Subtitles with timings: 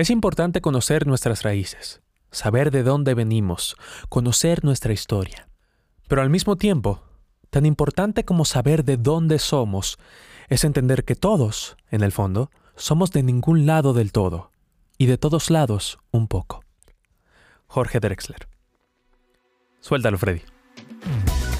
[0.00, 2.00] Es importante conocer nuestras raíces,
[2.30, 3.76] saber de dónde venimos,
[4.08, 5.46] conocer nuestra historia.
[6.08, 7.02] Pero al mismo tiempo,
[7.50, 9.98] tan importante como saber de dónde somos
[10.48, 14.52] es entender que todos, en el fondo, somos de ningún lado del todo,
[14.96, 16.64] y de todos lados un poco.
[17.66, 18.48] Jorge Drexler.
[19.80, 20.40] Suéltalo, Freddy.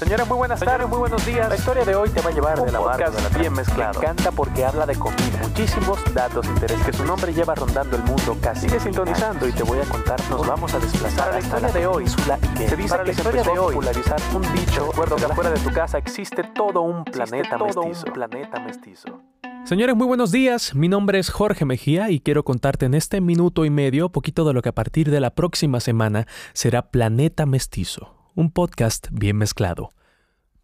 [0.01, 1.47] Señores, muy buenas tardes, muy buenos días.
[1.47, 3.99] La historia de hoy te va a llevar de la de la bien mezclado.
[3.99, 5.39] Me encanta porque habla de comida.
[5.43, 8.67] Muchísimos datos de interés que su nombre lleva rondando el mundo casi.
[8.67, 10.19] Sigue sintonizando y te voy a contar.
[10.31, 12.07] Nos vamos a desplazar a la historia de hoy.
[12.07, 14.87] Se dice que la historia de hoy popularizar un dicho.
[14.87, 18.07] Recuerdo que afuera de tu casa existe todo un planeta todo mestizo.
[18.07, 19.21] un planeta mestizo.
[19.65, 20.73] Señores, muy buenos días.
[20.73, 24.53] Mi nombre es Jorge Mejía y quiero contarte en este minuto y medio poquito de
[24.53, 29.91] lo que a partir de la próxima semana será Planeta Mestizo, un podcast bien mezclado.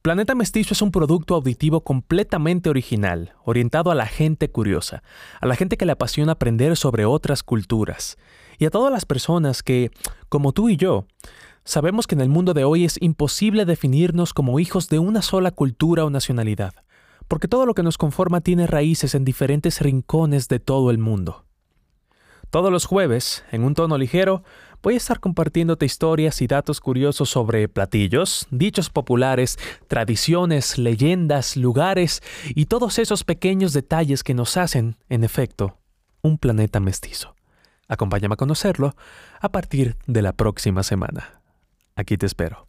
[0.07, 5.03] Planeta Mestizo es un producto auditivo completamente original, orientado a la gente curiosa,
[5.41, 8.17] a la gente que le apasiona aprender sobre otras culturas,
[8.57, 9.91] y a todas las personas que,
[10.30, 11.07] como tú y yo,
[11.66, 15.52] sabemos que en el mundo de hoy es imposible definirnos como hijos de una sola
[15.52, 16.73] cultura o nacionalidad
[17.28, 21.44] porque todo lo que nos conforma tiene raíces en diferentes rincones de todo el mundo.
[22.50, 24.41] Todos los jueves, en un tono ligero,
[24.81, 32.22] voy a estar compartiéndote historias y datos curiosos sobre platillos, dichos populares, tradiciones, leyendas, lugares
[32.50, 35.78] y todos esos pequeños detalles que nos hacen, en efecto,
[36.22, 37.36] un planeta mestizo.
[37.88, 38.95] Acompáñame a conocerlo
[39.39, 41.41] a partir de la próxima semana.
[41.95, 42.67] Aquí te espero.